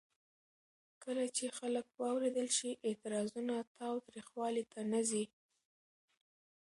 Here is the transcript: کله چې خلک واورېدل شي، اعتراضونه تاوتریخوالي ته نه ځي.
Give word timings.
کله 1.03 1.25
چې 1.35 1.55
خلک 1.59 1.85
واورېدل 2.01 2.47
شي، 2.57 2.71
اعتراضونه 2.87 3.55
تاوتریخوالي 3.77 4.63
ته 4.71 4.81
نه 4.91 5.01
ځي. 5.09 5.25